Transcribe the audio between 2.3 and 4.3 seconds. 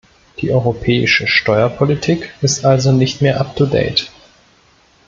ist also nicht mehr up to date.